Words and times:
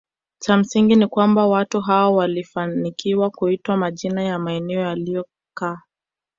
Cha 0.39 0.57
msingi 0.57 0.95
ni 0.95 1.07
kwamba 1.07 1.47
watu 1.47 1.81
hao 1.81 2.15
walifanikiwa 2.15 3.29
kuitwa 3.29 3.77
majina 3.77 4.23
ya 4.23 4.39
maeneo 4.39 4.81
waliyokaa 4.87 5.81